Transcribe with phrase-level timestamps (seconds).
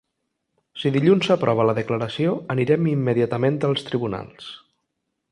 [0.83, 4.49] Si dilluns s’aprova la declaració anirem immediatament als tribunals.